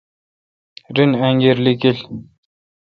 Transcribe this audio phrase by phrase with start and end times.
[0.95, 1.97] رن انگیر لیکیل۔